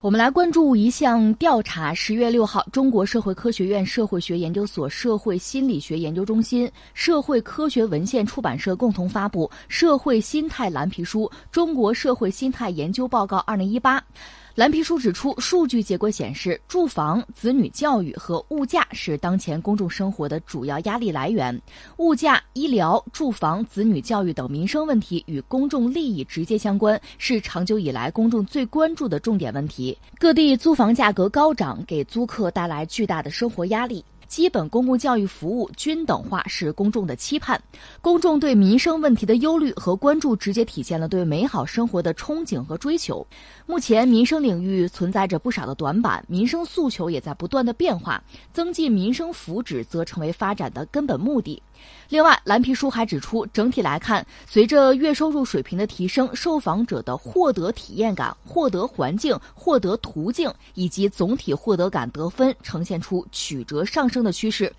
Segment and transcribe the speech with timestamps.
[0.00, 1.92] 我们来关注一项调查。
[1.92, 13.98] 十月六号，中国社会科学院社会学研究所社会心理学研究中心、社会科学文献出版社共同发布《社会心态蓝皮书：中国社会心态研究报告（二零一八）》。
[14.58, 21.56] 蓝皮书指出，数据结果显示，住房、子女教育和物价是当前公众生活的主要压力来源。
[21.98, 29.96] 物价、医疗、住房、子女教育等民生问题与公众利益直接相关，是长久以来公众最关注的重点问题。
[30.18, 34.04] 各地租房价格高涨，给租客带来巨大的生活压力。
[34.28, 37.60] 基本公共教育服务均等化是公众的期盼，
[38.00, 43.26] 公众对民生问题的忧虑和关注，直接体现了对美好生活的憧憬和追求。
[43.66, 48.22] 目前，民生领域存在着不少的短板，民生诉求也在不断的变化，
[48.52, 51.62] 增进民生福祉则成为发展的根本目的。
[52.08, 64.72] 另外，蓝皮书还指出，整体来看，随着月收入水平的提升，受访者的获得体验感、获得环境、获得途径以及总体获得感得分呈现出曲折上升的趋势。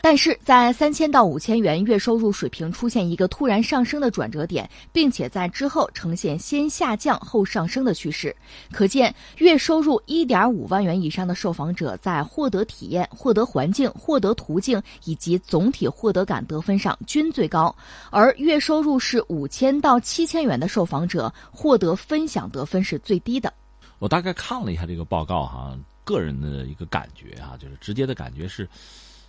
[0.00, 8.36] 但是在三千到五千元月收入水平出现一个突然上升的转折点，并且在之后呈现先下降后上升的趋势，
[8.70, 16.44] 可见月收入一点五万元以上的受访者在获得体验、获得环境、获得途径以及总体获得感。
[16.44, 17.74] 得分上均最高，
[18.10, 23.50] 而月收入是五千到七千元的受访者获得分享得分是最低的。
[23.98, 25.74] 我大概看了一下这个报告哈，
[26.04, 28.68] 个人的一个感觉啊，就是直接的感觉是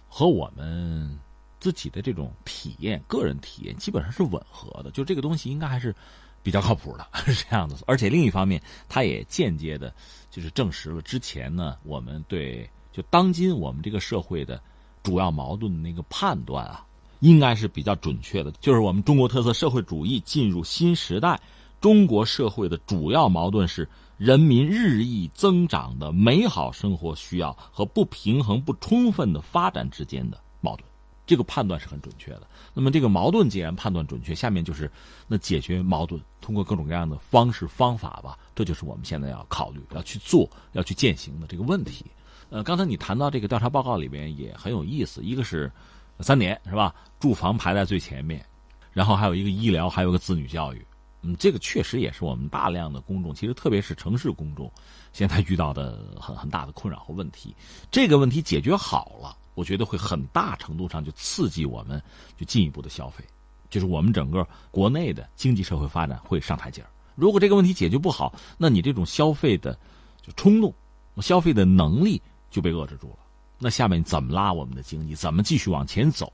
[0.07, 1.17] 和我们
[1.59, 5.95] 自己的这种体验、个人体验基本上是吻合的，就这个东西应该还是
[6.43, 7.83] 比较靠谱的， 是这样子。
[7.87, 9.93] 而且另一方面，它也间接的，
[10.29, 14.61] 就是证实了之前呢，我们对就当今我们这个社会的
[15.01, 16.85] 主要矛盾的那个判断啊。
[17.21, 21.39] 应该是比较准确的，就是我们中国特色社会主义进入新时代，
[21.85, 30.83] 中国社会的主要矛盾是人民日益增长的美好生活需要和不平衡不充分的发展之间的矛盾，
[31.27, 32.47] 这个判断是很准确的。
[32.73, 34.91] 那么这个矛盾既然判断准确，下面就是
[35.27, 42.03] 那解决矛盾，通过各种各样的方式方法吧，这就是我们现在要考虑、要去做、要去践行的这个问题。
[42.49, 45.71] 呃，刚才你谈到这个调查报告里边也很有意思，一个是。
[46.21, 46.95] 三点是吧？
[47.19, 48.43] 住房排在最前面，
[48.91, 50.83] 然后还有一个医疗，还有个子女教育。
[51.27, 54.71] 嗯，这个确实也是我们大量的公众，其实特别是城市公众，
[55.11, 57.55] 现在遇到的很很大的困扰和问题。
[57.89, 61.99] 这个问题解决好了，我觉得会很大程度上就刺激我们
[62.37, 63.25] 就进一步的消费，
[63.71, 66.85] 就是我们整个国内的经济社会发展会上台阶。
[67.15, 69.75] 如果这个问题解决不好，那你这种消费的
[70.21, 70.71] 就冲动、
[71.23, 72.21] 消费的能力
[72.51, 73.17] 就被遏制住了。
[73.57, 75.15] 那下面怎么拉我们的经济？
[75.15, 76.31] 怎么继续往前走？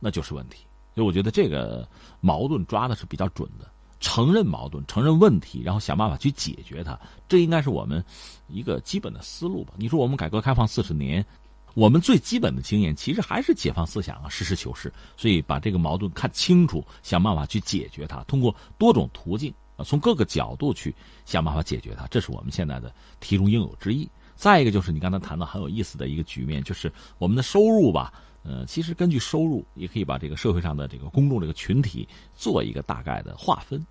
[0.00, 0.66] 那就是问题。
[0.94, 1.88] 所以我觉得这个
[2.20, 3.68] 矛盾抓的是比较准的，
[4.04, 6.96] 承认矛盾，承认问题，然后想办法去解决它。
[7.26, 8.04] 这应该是我们
[8.48, 9.72] 一个基本的思路吧。
[9.78, 11.24] 你说我们改革开放四十年，
[11.72, 14.92] 我们最基本的经验其实还是解放思想啊，实事求是。
[15.16, 20.94] 所以把这个矛盾看清楚，想办法去解决它，通过多种途径啊，从各个角度去
[21.24, 24.06] 想办法解决它，这是我们现在的题中应有之义。
[24.36, 33.84] 再一个就是你刚才谈到很有意思的一个局面，就是我们的收入吧，呃，其实根据收入也可以把这个社会上的这个公众这个群体做一个大概的划分，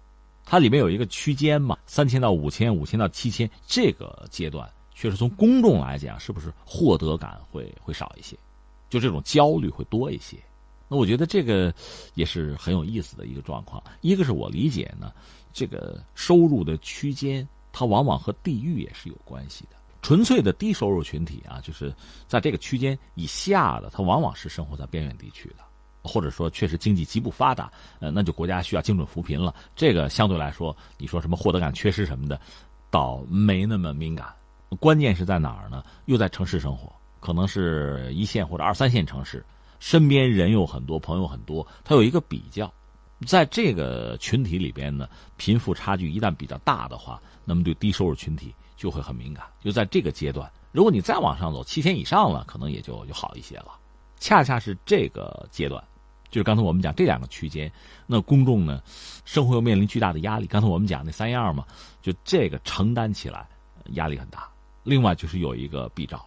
[0.45, 8.37] 它里面有一个区间嘛，三千到五千，五千到七千，这个阶段确实从公众来讲，是不是获得感会会少一些，
[8.89, 10.37] 就这种焦虑会多一些。
[10.87, 11.73] 那我觉得这个
[12.13, 13.81] 也是很有意思的一个状况。
[14.01, 15.11] 一个是我理解呢，
[15.51, 19.77] 这个收入的区间，它往往和地域也是有关系的。
[20.01, 21.95] 纯粹的低收入群体啊，就是
[22.27, 25.63] 在这个区间以下的，他往往是生活在边远地区的，
[26.03, 29.55] 或者说确实经济极不发达，呃，那就国家需要精准扶贫了。
[29.75, 32.39] 这个相对来说，你说什么获得感缺失什么的，
[32.91, 34.27] 倒没那么敏感。
[34.79, 35.83] 关键是在哪儿呢？
[36.05, 39.45] 又在城市生活，可能是一线或者二三线城市，
[39.79, 42.71] 身边人有很多，朋友很多，他有一个比较，
[43.25, 48.53] 在这个群体里边呢，贫富差距一旦比较大的话，那么对低收入群体。
[48.75, 50.51] 就会很敏感，就在这个阶段。
[50.73, 53.67] 如果你再往上走，七天以上了，可能也就就好一些了。
[54.19, 55.81] 恰恰是这个阶段，
[56.33, 57.71] 就是刚才我们讲这两个区间，
[58.07, 58.81] 那公众呢，
[59.23, 60.47] 生活又面临巨大的压力。
[60.47, 61.63] 刚才我们讲那三样嘛，
[62.01, 63.47] 就这个承担起来
[63.91, 64.49] 压力很大。
[64.81, 66.25] 另外就是有一个必照，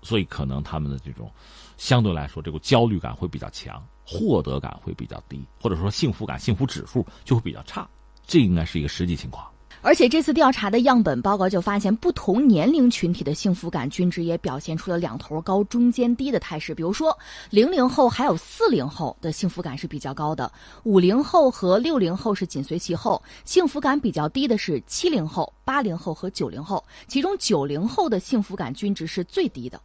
[0.00, 1.28] 所以可能他们的这种
[1.76, 7.88] 相对来说这个焦虑感会比较强，获得感会比较低，或者说幸福感、幸福指数就会比较差。
[8.28, 9.44] 这应该是一个实际情况。
[9.88, 16.74] 而且这次调查的样本报告就发现，不同年龄群体的幸福感均值也表现出了两头高、中间低的态势。
[16.74, 17.18] 比如说，
[17.48, 20.52] 零零后还有四零后的幸福感是比较高的，
[20.82, 23.22] 五零后和六零后是紧随其后。
[23.46, 29.80] 幸福感比较低的是七零后、八零后和九零后，其中九零后的幸福感均值是最低的。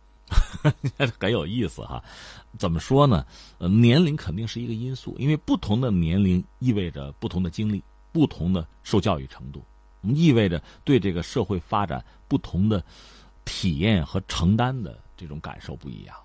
[1.17, 2.03] 很 有意思哈，
[2.59, 3.25] 怎么说呢？
[3.57, 9.63] 呃，年龄肯定是一个因素，因为不同的年龄意味着不同的经历、不同的受教育程度。
[10.03, 12.83] 意味着对这个社会发展不同的
[13.45, 16.15] 体验和承担的这种感受不一样。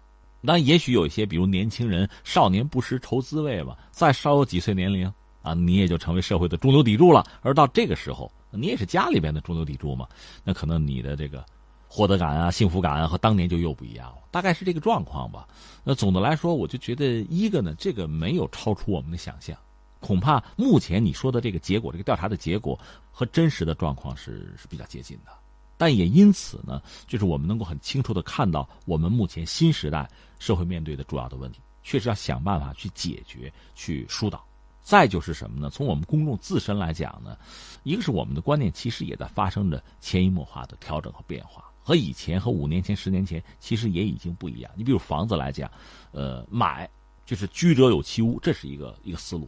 [0.40, 7.26] 那也许有一些，比如年轻人少年不识愁滋味吧，再稍有几岁年龄啊，你也就成为社会的中流砥柱了。
[7.42, 10.06] 而到这个时候，你也是家里边的中流砥柱嘛，
[10.44, 11.44] 那可能你的这个
[11.88, 14.18] 获得感啊、幸福感啊和当年就又不一样了。
[14.30, 15.48] 大概是这个状况吧。
[15.82, 19.56] 那总的来说，我就觉得一个呢，这个没有超出我们的想象。
[20.00, 22.78] 恐怕目前你说的这个结果，这个调查的结果
[23.10, 25.32] 和真实的状况是是比较接近的，
[25.76, 30.08] 但也因此呢，就是我们能够很清楚的看到我们目前新时代
[30.38, 34.44] 社会面对的主要的问题，确实要想办法去解决、去疏导。
[34.80, 35.68] 再就是什么呢？
[35.68, 37.36] 从我们公众自身来讲呢，
[37.82, 44.72] 一个是我们的观念其实也在发生着潜移默化的调整和变化，和以前和五年前、十年前其实也已经不一样。
[44.74, 45.70] 你比如房子来讲，
[46.12, 46.88] 呃，买
[47.26, 49.46] 就是居者有其屋，这是一个一个思路。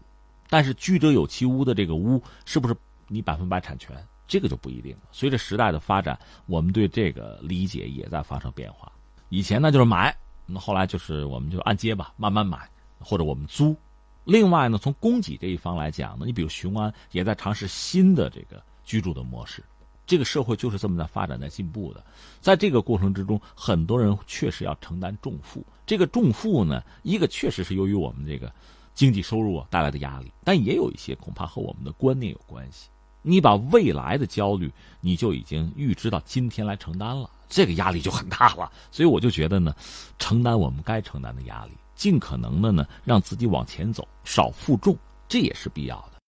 [0.50, 2.76] 但是居者有其屋的这个屋是不是
[3.08, 3.96] 你百分百产权？
[4.26, 5.02] 这个就不一定了。
[5.10, 6.16] 随着时代的发展，
[6.46, 8.92] 我们对这个理解也在发生变化。
[9.28, 10.16] 以前呢就是买，
[10.46, 12.68] 那后来就是我们就按揭吧，慢慢买，
[13.00, 13.74] 或者我们租。
[14.24, 19.64] 另外呢，从供给这一方来讲呢，你比如雄安也在尝试新的这个居住的模式。
[20.06, 22.04] 这个社会就是这么在发展、在进步的。
[22.40, 25.66] 在这个过程之中，很多人确实要承担重负。
[25.86, 28.52] 这个重负呢，一个确实是由于我们这个。
[28.94, 32.88] 经济收入啊带来的压力，但也有一些恐怕和我们的观念有关系。
[33.22, 38.70] 你把未来的焦虑，你就已经预知到今天来承担了，这个压力就很大了。
[38.90, 39.74] 所以我就觉得呢，
[40.18, 44.96] 承担我们该承担的压力，尽可能的呢让自己往前走，少负重，
[45.28, 46.19] 这也是必要的。